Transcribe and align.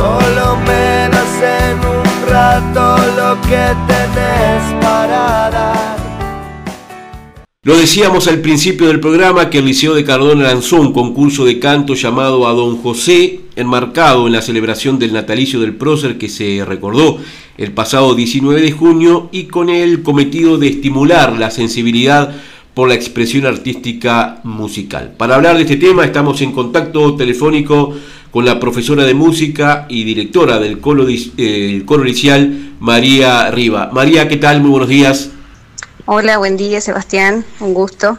Solo 0.00 0.56
en 0.66 1.78
un 1.84 2.30
rato 2.30 2.96
lo 3.18 3.38
que 3.42 3.66
para 4.80 5.50
dar. 5.50 5.96
Lo 7.62 7.76
decíamos 7.76 8.26
al 8.26 8.38
principio 8.38 8.86
del 8.86 8.98
programa 8.98 9.50
que 9.50 9.58
el 9.58 9.66
Liceo 9.66 9.94
de 9.94 10.02
Cardona 10.02 10.44
lanzó 10.44 10.80
un 10.80 10.94
concurso 10.94 11.44
de 11.44 11.58
canto 11.58 11.92
llamado 11.92 12.48
a 12.48 12.54
Don 12.54 12.78
José, 12.78 13.40
enmarcado 13.56 14.26
en 14.26 14.32
la 14.32 14.40
celebración 14.40 14.98
del 14.98 15.12
natalicio 15.12 15.60
del 15.60 15.76
prócer 15.76 16.16
que 16.16 16.30
se 16.30 16.64
recordó 16.64 17.18
el 17.58 17.72
pasado 17.72 18.14
19 18.14 18.62
de 18.62 18.72
junio 18.72 19.28
y 19.32 19.44
con 19.44 19.68
el 19.68 20.02
cometido 20.02 20.56
de 20.56 20.68
estimular 20.68 21.38
la 21.38 21.50
sensibilidad 21.50 22.34
por 22.72 22.88
la 22.88 22.94
expresión 22.94 23.44
artística 23.44 24.40
musical. 24.44 25.12
Para 25.18 25.34
hablar 25.34 25.56
de 25.56 25.64
este 25.64 25.76
tema 25.76 26.06
estamos 26.06 26.40
en 26.40 26.52
contacto 26.52 27.14
telefónico 27.16 27.94
con 28.30 28.44
la 28.44 28.60
profesora 28.60 29.04
de 29.04 29.14
música 29.14 29.86
y 29.88 30.04
directora 30.04 30.58
del 30.58 30.80
coro, 30.80 31.06
eh, 31.08 31.82
coro 31.84 32.04
María 32.78 33.50
Riva. 33.50 33.90
María, 33.92 34.28
¿qué 34.28 34.36
tal? 34.36 34.60
Muy 34.60 34.70
buenos 34.70 34.88
días. 34.88 35.30
Hola, 36.06 36.38
buen 36.38 36.56
día 36.56 36.80
Sebastián, 36.80 37.44
un 37.60 37.74
gusto. 37.74 38.18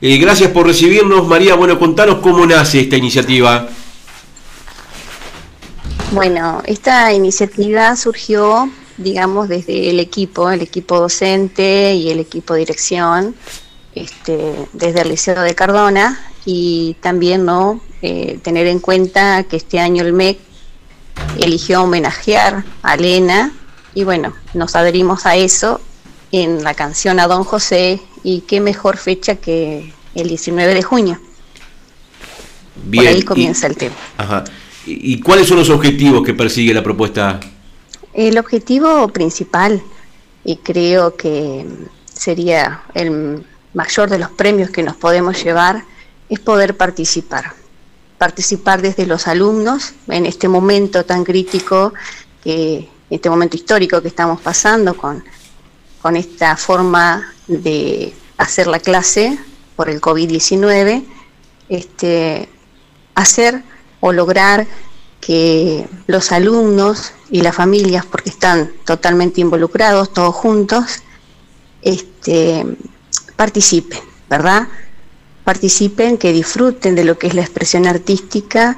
Eh, 0.00 0.18
gracias 0.18 0.50
por 0.50 0.66
recibirnos, 0.66 1.26
María. 1.26 1.54
Bueno, 1.54 1.78
contanos 1.78 2.16
cómo 2.16 2.46
nace 2.46 2.80
esta 2.80 2.96
iniciativa. 2.96 3.68
Bueno, 6.12 6.62
esta 6.66 7.12
iniciativa 7.12 7.96
surgió, 7.96 8.70
digamos, 8.96 9.48
desde 9.48 9.90
el 9.90 10.00
equipo, 10.00 10.50
el 10.50 10.62
equipo 10.62 11.00
docente 11.00 11.94
y 11.94 12.10
el 12.10 12.20
equipo 12.20 12.54
dirección, 12.54 13.34
este, 13.94 14.54
desde 14.72 15.02
el 15.02 15.08
Liceo 15.08 15.40
de 15.42 15.54
Cardona 15.54 16.20
y 16.44 16.96
también 17.00 17.44
no 17.44 17.80
eh, 18.02 18.38
tener 18.42 18.66
en 18.66 18.78
cuenta 18.78 19.44
que 19.44 19.56
este 19.56 19.78
año 19.78 20.02
el 20.02 20.12
MEC 20.12 20.38
eligió 21.38 21.82
homenajear 21.82 22.64
a 22.82 22.94
Elena 22.94 23.52
y 23.94 24.04
bueno, 24.04 24.34
nos 24.54 24.76
adherimos 24.76 25.24
a 25.26 25.36
eso 25.36 25.80
en 26.32 26.62
la 26.62 26.74
canción 26.74 27.18
a 27.20 27.26
Don 27.26 27.44
José 27.44 28.00
y 28.22 28.42
qué 28.42 28.60
mejor 28.60 28.98
fecha 28.98 29.36
que 29.36 29.92
el 30.14 30.28
19 30.28 30.74
de 30.74 30.82
junio. 30.82 31.20
Bien, 32.84 33.04
Por 33.04 33.14
ahí 33.14 33.22
comienza 33.22 33.66
el 33.66 33.76
tema. 33.76 33.94
Ajá. 34.18 34.44
¿Y 34.86 35.20
cuáles 35.20 35.48
son 35.48 35.58
los 35.58 35.70
objetivos 35.70 36.24
que 36.24 36.34
persigue 36.34 36.72
la 36.72 36.82
propuesta? 36.82 37.40
El 38.14 38.38
objetivo 38.38 39.08
principal, 39.08 39.82
y 40.44 40.56
creo 40.56 41.16
que 41.16 41.66
sería 42.12 42.82
el 42.94 43.44
mayor 43.74 44.08
de 44.08 44.18
los 44.18 44.30
premios 44.30 44.70
que 44.70 44.82
nos 44.82 44.96
podemos 44.96 45.42
llevar, 45.42 45.84
es 46.28 46.38
poder 46.38 46.76
participar. 46.76 47.54
Participar 48.18 48.82
desde 48.82 49.06
los 49.06 49.26
alumnos 49.26 49.94
en 50.08 50.26
este 50.26 50.48
momento 50.48 51.04
tan 51.04 51.24
crítico, 51.24 51.92
que, 52.42 52.88
este 53.08 53.30
momento 53.30 53.56
histórico 53.56 54.02
que 54.02 54.08
estamos 54.08 54.40
pasando 54.40 54.96
con 54.96 55.22
con 56.06 56.14
esta 56.14 56.56
forma 56.56 57.34
de 57.48 58.14
hacer 58.38 58.68
la 58.68 58.78
clase 58.78 59.36
por 59.74 59.90
el 59.90 60.00
COVID-19, 60.00 61.04
este, 61.68 62.48
hacer 63.16 63.64
o 63.98 64.12
lograr 64.12 64.68
que 65.20 65.88
los 66.06 66.30
alumnos 66.30 67.12
y 67.28 67.40
las 67.40 67.56
familias, 67.56 68.06
porque 68.06 68.30
están 68.30 68.70
totalmente 68.84 69.40
involucrados, 69.40 70.12
todos 70.12 70.32
juntos, 70.32 71.02
este, 71.82 72.64
participen, 73.34 73.98
¿verdad? 74.30 74.68
Participen, 75.46 76.18
que 76.18 76.32
disfruten 76.32 76.96
de 76.96 77.04
lo 77.04 77.18
que 77.20 77.28
es 77.28 77.34
la 77.34 77.42
expresión 77.42 77.86
artística 77.86 78.76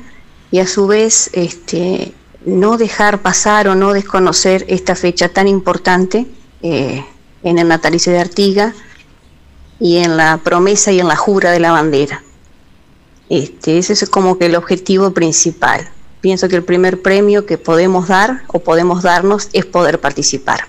y 0.51 0.59
a 0.59 0.67
su 0.67 0.87
vez 0.87 1.31
este, 1.33 2.13
no 2.45 2.77
dejar 2.77 3.23
pasar 3.23 3.69
o 3.69 3.75
no 3.75 3.95
desconocer 3.95 4.67
esta 4.69 4.95
fecha 4.95 5.31
tan 5.31 5.49
importante 5.49 6.27
eh, 6.61 7.03
en 7.43 7.59
el 7.59 7.69
natalicio 7.69 8.13
de 8.13 8.19
Artiga 8.19 8.75
y 9.81 9.97
en 9.97 10.19
la 10.19 10.37
promesa 10.45 10.93
y 10.93 11.01
en 11.01 11.09
la 11.09 11.17
jura 11.17 11.53
de 11.53 11.61
la 11.61 11.73
bandera. 11.73 12.23
Este, 13.31 13.79
ese 13.79 13.95
es 13.95 14.11
como 14.11 14.37
que 14.37 14.45
el 14.45 14.55
objetivo 14.55 15.13
principal. 15.13 15.89
Pienso 16.21 16.51
que 16.51 16.57
el 16.57 16.65
primer 16.65 17.01
premio 17.01 17.47
que 17.47 17.57
podemos 17.57 18.09
dar 18.09 18.43
o 18.49 18.59
podemos 18.59 19.03
darnos 19.03 19.49
es 19.55 19.65
poder 19.65 20.03
participar. 20.03 20.69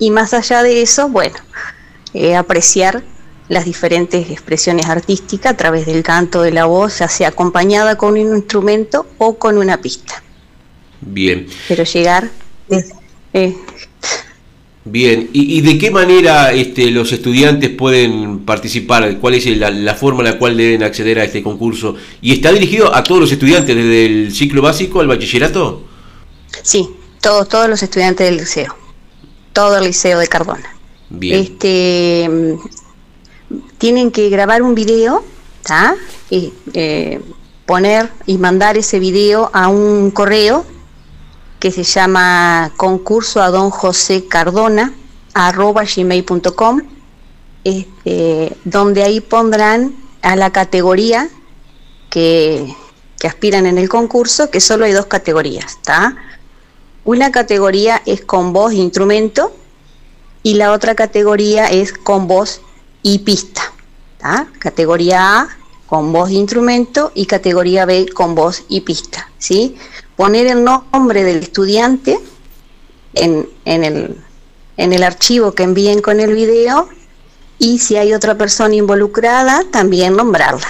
Y 0.00 0.10
más 0.10 0.34
allá 0.34 0.64
de 0.64 0.82
eso, 0.82 1.08
bueno, 1.08 1.36
eh, 2.14 2.34
apreciar 2.34 3.04
las 3.48 3.64
diferentes 3.64 4.30
expresiones 4.30 4.86
artísticas 4.86 5.52
a 5.52 5.56
través 5.56 5.86
del 5.86 6.02
canto 6.02 6.42
de 6.42 6.52
la 6.52 6.66
voz, 6.66 6.98
ya 6.98 7.08
sea 7.08 7.28
acompañada 7.28 7.96
con 7.96 8.12
un 8.12 8.36
instrumento 8.36 9.06
o 9.18 9.38
con 9.38 9.58
una 9.58 9.80
pista. 9.80 10.22
Bien. 11.00 11.46
Pero 11.68 11.84
llegar, 11.84 12.30
eh, 13.32 13.56
Bien, 14.88 15.30
¿Y, 15.32 15.62
de 15.62 15.78
qué 15.78 15.90
manera 15.90 16.52
este, 16.52 16.92
los 16.92 17.10
estudiantes 17.12 17.70
pueden 17.70 18.44
participar? 18.44 19.18
¿Cuál 19.18 19.34
es 19.34 19.44
la, 19.58 19.94
forma 19.96 20.20
en 20.20 20.26
la 20.26 20.38
cual 20.38 20.56
deben 20.56 20.84
acceder 20.84 21.18
a 21.18 21.24
este 21.24 21.42
concurso? 21.42 21.96
¿Y 22.22 22.32
está 22.32 22.52
dirigido 22.52 22.94
a 22.94 23.02
todos 23.02 23.20
los 23.20 23.32
estudiantes, 23.32 23.74
desde 23.74 24.06
el 24.06 24.32
ciclo 24.32 24.62
básico 24.62 25.00
al 25.00 25.08
bachillerato? 25.08 25.82
Sí, 26.62 26.88
todos, 27.20 27.48
todos 27.48 27.68
los 27.68 27.82
estudiantes 27.82 28.26
del 28.26 28.36
liceo, 28.36 28.76
todo 29.52 29.76
el 29.78 29.86
liceo 29.86 30.20
de 30.20 30.28
Cardona. 30.28 30.76
Bien. 31.10 31.40
Este, 31.40 32.30
tienen 33.78 34.10
que 34.10 34.28
grabar 34.28 34.62
un 34.62 34.74
video, 34.74 35.24
Y, 36.30 36.52
eh, 36.74 37.20
poner 37.66 38.10
y 38.26 38.38
mandar 38.38 38.76
ese 38.76 39.00
video 39.00 39.50
a 39.52 39.68
un 39.68 40.12
correo 40.12 40.64
que 41.58 41.72
se 41.72 41.82
llama 41.82 42.72
concurso 42.76 43.42
a 43.42 43.50
don 43.50 43.70
José 43.70 44.26
Cardona 44.28 44.92
arroba 45.34 45.84
gmail.com 45.84 46.80
este, 47.64 48.56
donde 48.64 49.02
ahí 49.02 49.20
pondrán 49.20 49.96
a 50.22 50.36
la 50.36 50.52
categoría 50.52 51.28
que, 52.10 52.72
que, 53.18 53.26
aspiran 53.26 53.66
en 53.66 53.78
el 53.78 53.88
concurso, 53.88 54.50
que 54.50 54.60
solo 54.60 54.84
hay 54.84 54.92
dos 54.92 55.06
categorías, 55.06 55.72
¿está? 55.72 56.16
Una 57.04 57.32
categoría 57.32 58.00
es 58.06 58.20
con 58.24 58.52
voz 58.52 58.72
e 58.72 58.76
instrumento 58.76 59.52
y 60.44 60.54
la 60.54 60.70
otra 60.70 60.94
categoría 60.94 61.66
es 61.66 61.92
con 61.92 62.28
voz 62.28 62.60
y 63.06 63.20
pista. 63.20 63.62
Categoría 64.58 65.38
A 65.38 65.48
con 65.86 66.12
voz 66.12 66.30
e 66.30 66.34
instrumento 66.34 67.12
y 67.14 67.26
categoría 67.26 67.86
B 67.86 68.06
con 68.12 68.34
voz 68.34 68.64
y 68.68 68.80
pista, 68.80 69.30
¿sí? 69.38 69.76
poner 70.16 70.48
el 70.48 70.64
nombre 70.64 71.22
del 71.22 71.36
estudiante 71.36 72.18
en, 73.14 73.48
en, 73.64 73.84
el, 73.84 74.16
en 74.76 74.92
el 74.92 75.04
archivo 75.04 75.52
que 75.52 75.62
envíen 75.62 76.02
con 76.02 76.18
el 76.18 76.34
video 76.34 76.88
y 77.60 77.78
si 77.78 77.94
hay 77.96 78.12
otra 78.12 78.36
persona 78.36 78.74
involucrada, 78.74 79.62
también 79.70 80.16
nombrarla. 80.16 80.66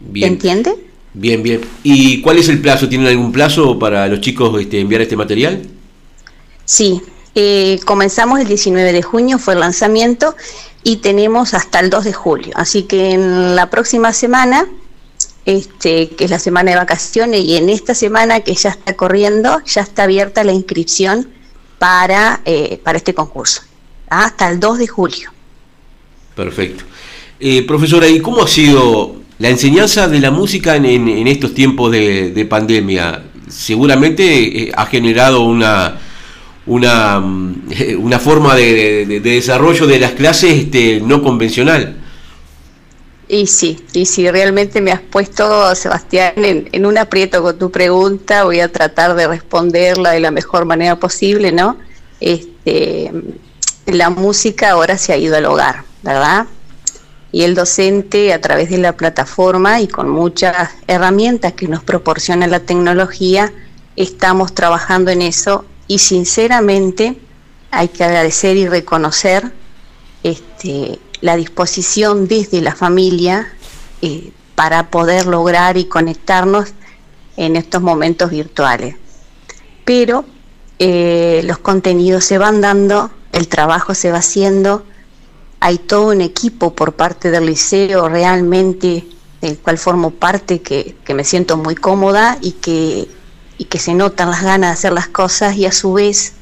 Bien. 0.00 0.32
¿Entiende? 0.32 0.74
Bien, 1.14 1.40
bien. 1.40 1.60
¿Y 1.84 2.20
cuál 2.20 2.38
es 2.38 2.48
el 2.48 2.60
plazo? 2.60 2.88
¿Tienen 2.88 3.06
algún 3.06 3.30
plazo 3.30 3.78
para 3.78 4.08
los 4.08 4.20
chicos 4.20 4.60
este, 4.60 4.80
enviar 4.80 5.02
este 5.02 5.16
material? 5.16 5.62
Sí, 6.64 7.00
eh, 7.40 7.78
comenzamos 7.84 8.40
el 8.40 8.48
19 8.48 8.92
de 8.92 9.00
junio, 9.00 9.38
fue 9.38 9.54
el 9.54 9.60
lanzamiento, 9.60 10.34
y 10.82 10.96
tenemos 10.96 11.54
hasta 11.54 11.78
el 11.78 11.88
2 11.88 12.02
de 12.02 12.12
julio. 12.12 12.52
Así 12.56 12.82
que 12.82 13.12
en 13.12 13.54
la 13.54 13.70
próxima 13.70 14.12
semana 14.12 14.66
este, 15.46 16.08
que 16.08 16.24
es 16.24 16.30
la 16.32 16.40
semana 16.40 16.72
de 16.72 16.78
vacaciones, 16.78 17.44
y 17.44 17.56
en 17.56 17.68
esta 17.68 17.94
semana 17.94 18.40
que 18.40 18.56
ya 18.56 18.70
está 18.70 18.96
corriendo, 18.96 19.62
ya 19.64 19.82
está 19.82 20.02
abierta 20.02 20.42
la 20.42 20.52
inscripción 20.52 21.28
para, 21.78 22.40
eh, 22.44 22.80
para 22.82 22.98
este 22.98 23.14
concurso, 23.14 23.62
hasta 24.10 24.50
el 24.50 24.58
2 24.58 24.78
de 24.78 24.86
julio. 24.88 25.30
Perfecto. 26.34 26.82
Eh, 27.38 27.62
profesora, 27.62 28.08
¿y 28.08 28.18
cómo 28.18 28.42
ha 28.42 28.48
sido 28.48 29.14
la 29.38 29.48
enseñanza 29.48 30.08
de 30.08 30.18
la 30.18 30.32
música 30.32 30.74
en, 30.74 31.28
estos 31.28 31.54
tiempos 31.54 31.92
de, 31.92 32.46
pandemia? 32.50 33.22
Seguramente 33.48 34.72
ha 34.74 34.86
generado 34.86 35.42
una, 35.42 36.00
una, 36.68 37.18
una 37.98 38.18
forma 38.18 38.54
de, 38.54 39.20
desarrollo 39.22 39.86
de 39.86 39.98
las 39.98 40.12
clases 40.12 40.56
este, 40.58 41.00
no 41.00 41.22
convencional. 41.22 41.96
Y 43.30 43.46
sí, 43.46 43.84
y 43.92 44.06
sí, 44.06 44.30
realmente 44.30 44.80
me 44.80 44.90
has 44.90 45.00
puesto, 45.00 45.74
Sebastián, 45.74 46.32
en, 46.36 46.86
un 46.86 46.96
aprieto 46.96 47.42
con 47.42 47.58
tu 47.58 47.70
pregunta, 47.70 48.44
voy 48.44 48.60
a 48.60 48.72
tratar 48.72 49.14
de 49.16 49.26
responderla 49.26 50.12
de 50.12 50.20
la 50.20 50.30
mejor 50.30 50.64
manera 50.64 50.96
posible, 50.96 51.52
¿no? 51.52 51.76
Este, 52.20 53.12
la 53.84 54.08
música 54.08 54.70
ahora 54.70 54.96
se 54.96 55.12
ha 55.12 55.18
ido 55.18 55.36
al 55.36 55.44
hogar, 55.44 55.84
¿verdad? 56.02 56.46
Y 57.30 57.42
el 57.42 57.54
docente, 57.54 58.32
a 58.32 58.40
través 58.40 58.70
de 58.70 58.78
la 58.78 58.96
plataforma 58.96 59.82
y 59.82 59.88
con 59.88 60.08
muchas 60.08 60.70
herramientas 60.86 61.52
que 61.52 61.68
nos 61.68 61.84
proporciona 61.84 62.46
la 62.46 62.60
tecnología, 62.60 63.52
estamos 63.96 64.54
trabajando 64.54 65.10
en 65.10 65.20
eso 65.20 65.66
y 65.88 65.98
sinceramente 65.98 67.18
hay 67.70 67.88
que 67.88 68.04
agradecer 68.04 68.56
y 68.56 68.68
reconocer 68.68 69.52
este, 70.22 71.00
la 71.20 71.36
disposición 71.36 72.28
desde 72.28 72.60
la 72.60 72.74
familia 72.74 73.52
eh, 74.02 74.32
para 74.54 74.90
poder 74.90 75.26
lograr 75.26 75.76
y 75.76 75.86
conectarnos 75.86 76.68
en 77.36 77.56
estos 77.56 77.82
momentos 77.82 78.30
virtuales. 78.30 78.96
pero 79.84 80.24
eh, 80.80 81.40
los 81.44 81.58
contenidos 81.58 82.24
se 82.24 82.38
van 82.38 82.60
dando, 82.60 83.10
el 83.32 83.48
trabajo 83.48 83.94
se 83.94 84.12
va 84.12 84.18
haciendo, 84.18 84.84
hay 85.58 85.78
todo 85.78 86.08
un 86.08 86.20
equipo 86.20 86.74
por 86.74 86.92
parte 86.92 87.32
del 87.32 87.46
liceo 87.46 88.08
realmente 88.08 89.06
del 89.40 89.58
cual 89.58 89.78
formo 89.78 90.10
parte 90.10 90.60
que, 90.60 90.96
que 91.04 91.14
me 91.14 91.24
siento 91.24 91.56
muy 91.56 91.74
cómoda 91.74 92.38
y 92.40 92.52
que, 92.52 93.08
y 93.58 93.64
que 93.64 93.78
se 93.78 93.94
notan 93.94 94.30
las 94.30 94.42
ganas 94.42 94.70
de 94.70 94.74
hacer 94.74 94.92
las 94.92 95.08
cosas 95.08 95.56
y 95.56 95.66
a 95.66 95.72
su 95.72 95.92
vez 95.92 96.32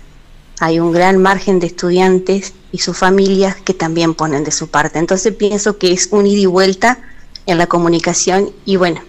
hay 0.61 0.79
un 0.79 0.93
gran 0.93 1.19
margen 1.19 1.59
de 1.59 1.67
estudiantes 1.67 2.55
y 2.73 2.79
sus 2.79 2.97
familias 2.97 3.57
que 3.57 3.75
también 3.75 4.15
ponen 4.15 4.45
de 4.45 4.53
su 4.53 4.69
parte. 4.69 4.99
Entonces 4.99 5.35
pienso 5.35 5.79
que 5.79 5.93
es 5.93 6.09
un 6.13 6.27
ida 6.27 6.41
y 6.41 6.47
vuelta 6.47 6.99
en 7.47 7.59
la 7.59 7.67
comunicación 7.67 8.51
y 8.65 8.77
bueno, 8.77 9.01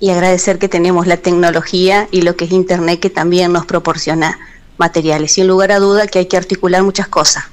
y 0.00 0.10
agradecer 0.10 0.58
que 0.58 0.68
tenemos 0.68 1.06
la 1.06 1.18
tecnología 1.18 2.08
y 2.10 2.22
lo 2.22 2.36
que 2.36 2.46
es 2.46 2.52
Internet 2.52 3.00
que 3.00 3.10
también 3.10 3.52
nos 3.52 3.66
proporciona 3.66 4.38
materiales. 4.78 5.32
Sin 5.32 5.46
lugar 5.46 5.72
a 5.72 5.78
duda 5.78 6.06
que 6.06 6.20
hay 6.20 6.26
que 6.26 6.36
articular 6.36 6.82
muchas 6.82 7.08
cosas, 7.08 7.44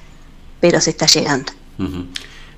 pero 0.60 0.80
se 0.80 0.92
está 0.92 1.06
llegando. 1.08 1.52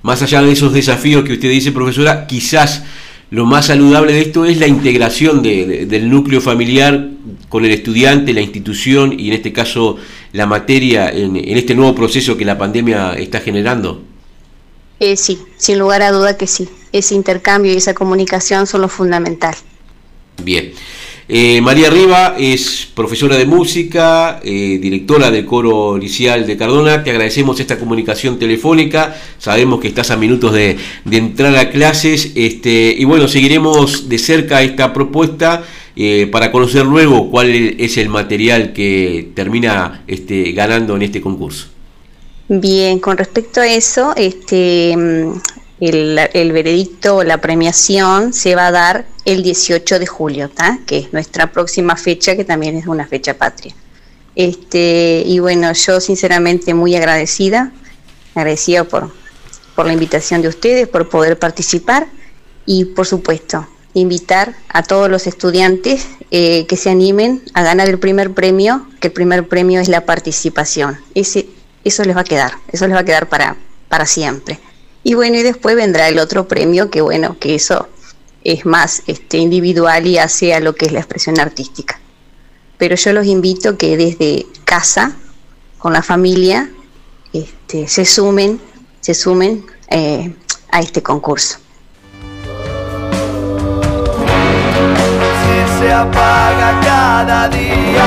Más 0.01 0.21
allá 0.21 0.41
de 0.41 0.51
esos 0.51 0.71
desafíos 0.73 1.23
que 1.25 1.33
usted 1.33 1.49
dice, 1.49 1.71
profesora, 1.71 2.27
quizás 2.27 2.83
lo 3.31 3.45
más 3.45 3.67
saludable 3.67 4.13
de 4.13 4.21
esto 4.21 4.45
es 4.45 4.57
la 4.57 4.67
integración 4.67 5.43
del 5.43 6.09
núcleo 6.09 6.41
familiar 6.41 7.09
con 7.47 7.63
el 7.63 7.71
estudiante, 7.71 8.33
la 8.33 8.41
institución 8.41 9.19
y 9.19 9.27
en 9.27 9.33
este 9.33 9.53
caso 9.53 9.97
la 10.33 10.47
materia 10.47 11.09
en, 11.09 11.35
este 11.35 11.75
nuevo 11.75 11.93
proceso 11.93 12.37
que 12.37 12.45
la 12.45 12.57
pandemia 12.57 13.13
está 13.13 13.39
generando. 13.39 14.03
Eh, 14.99 15.15
sí, 15.15 15.39
sin 15.57 15.79
lugar 15.79 16.01
a 16.01 16.11
duda 16.11 16.37
que 16.37 16.47
sí. 16.47 16.67
Ese 16.91 17.13
intercambio 17.13 17.71
y 17.71 17.77
esa 17.77 17.93
comunicación 17.93 18.65
son 18.65 18.81
lo 18.81 18.89
fundamental. 18.89 19.55
Bien. 20.43 20.73
Eh, 21.31 21.61
María 21.61 21.91
Riva 21.91 22.33
es 22.39 22.87
profesora 22.95 23.37
de 23.37 23.45
música, 23.45 24.39
eh, 24.43 24.79
directora 24.81 25.29
del 25.29 25.45
coro 25.45 25.95
licial 25.95 26.47
de 26.47 26.57
Cardona. 26.57 27.03
Te 27.03 27.11
agradecemos 27.11 27.59
esta 27.59 27.77
comunicación 27.77 28.39
telefónica. 28.39 29.15
Sabemos 29.37 29.79
que 29.79 29.89
estás 29.89 30.09
a 30.09 30.17
minutos 30.17 30.53
de, 30.53 30.77
entrar 31.11 31.55
a 31.55 31.69
clases. 31.69 32.31
Este, 32.33 32.95
y 32.97 33.03
bueno, 33.03 33.27
seguiremos 33.27 34.09
de 34.09 34.17
cerca 34.17 34.63
esta 34.63 34.91
propuesta 34.91 35.63
eh, 35.95 36.27
para 36.31 36.51
conocer 36.51 36.87
luego 36.87 37.29
cuál 37.29 37.51
es 37.51 37.97
el 37.97 38.09
material 38.09 38.73
que 38.73 39.29
termina 39.35 40.03
este, 40.07 40.51
ganando 40.53 40.95
en 40.95 41.03
este 41.03 41.21
concurso. 41.21 41.67
Bien, 42.47 42.97
con 42.97 43.17
respecto 43.17 43.61
a 43.61 43.67
eso, 43.67 44.13
este, 44.15 44.95
el, 45.79 46.51
veredicto 46.51 47.23
la 47.23 47.39
premiación 47.39 48.33
se 48.33 48.55
va 48.55 48.67
a 48.67 48.71
dar 48.71 49.05
el 49.31 49.43
18 49.43 49.99
de 49.99 50.07
julio, 50.07 50.49
que 50.85 50.97
es 50.97 51.13
nuestra 51.13 51.51
próxima 51.51 51.95
fecha, 51.95 52.35
que 52.35 52.43
también 52.43 52.75
es 52.75 52.87
una 52.87 53.05
fecha 53.05 53.35
patria. 53.35 53.75
Este, 54.35 55.23
y 55.25 55.39
bueno, 55.39 55.71
yo 55.73 55.99
sinceramente 55.99 56.73
muy 56.73 56.95
agradecida, 56.95 57.71
agradecida 58.33 58.85
por, 58.85 59.11
por 59.75 59.85
la 59.85 59.93
invitación 59.93 60.41
de 60.41 60.47
ustedes, 60.47 60.87
por 60.87 61.09
poder 61.09 61.37
participar 61.37 62.07
y 62.65 62.85
por 62.85 63.05
supuesto 63.05 63.67
invitar 63.93 64.55
a 64.69 64.83
todos 64.83 65.09
los 65.09 65.27
estudiantes 65.27 66.07
eh, 66.31 66.65
que 66.67 66.77
se 66.77 66.89
animen 66.89 67.43
a 67.53 67.63
ganar 67.63 67.87
el 67.87 67.99
primer 67.99 68.33
premio, 68.33 68.87
que 68.99 69.07
el 69.09 69.13
primer 69.13 69.47
premio 69.47 69.79
es 69.79 69.89
la 69.89 70.05
participación. 70.05 70.97
Ese, 71.15 71.47
eso 71.83 72.03
les 72.03 72.15
va 72.15 72.21
a 72.21 72.25
quedar, 72.25 72.53
eso 72.71 72.87
les 72.87 72.95
va 72.95 73.01
a 73.01 73.05
quedar 73.05 73.29
para, 73.29 73.57
para 73.89 74.05
siempre. 74.05 74.59
Y 75.03 75.13
bueno, 75.13 75.37
y 75.37 75.43
después 75.43 75.75
vendrá 75.75 76.07
el 76.07 76.19
otro 76.19 76.47
premio, 76.47 76.89
que 76.89 77.01
bueno, 77.01 77.37
que 77.39 77.55
eso 77.55 77.87
es 78.43 78.65
más 78.65 79.03
este, 79.07 79.37
individual 79.37 80.07
y 80.07 80.17
hacia 80.17 80.59
lo 80.59 80.75
que 80.75 80.85
es 80.85 80.91
la 80.91 80.99
expresión 80.99 81.39
artística. 81.39 81.99
Pero 82.77 82.95
yo 82.95 83.13
los 83.13 83.25
invito 83.25 83.77
que 83.77 83.97
desde 83.97 84.45
casa, 84.63 85.15
con 85.77 85.93
la 85.93 86.01
familia, 86.01 86.69
este, 87.33 87.87
se 87.87 88.05
sumen, 88.05 88.59
se 89.01 89.13
sumen 89.13 89.65
eh, 89.89 90.33
a 90.71 90.79
este 90.79 91.03
concurso. 91.03 91.57
Si 95.41 95.79
se 95.79 95.91
apaga 95.91 96.79
cada 96.81 97.49
día, 97.49 98.05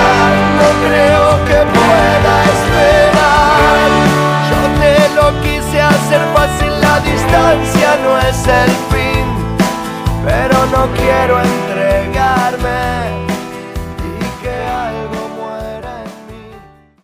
no 0.56 0.86
creo 0.86 1.44
que 1.44 1.78
pueda 1.78 2.61